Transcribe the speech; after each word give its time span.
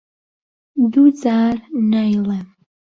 دوو 0.91 1.05
جار 1.21 1.55
نایڵێم. 1.91 2.47